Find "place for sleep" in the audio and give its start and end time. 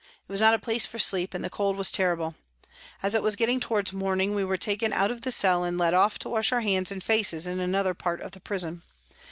0.57-1.35